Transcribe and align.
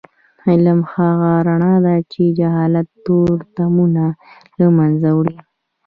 علم 0.49 0.79
هغه 0.93 1.31
رڼا 1.47 1.73
ده 1.85 1.95
چې 2.11 2.21
د 2.27 2.35
جهالت 2.39 2.87
تورتمونه 3.05 4.05
له 4.59 4.65
منځه 4.77 5.09
وړي. 5.17 5.37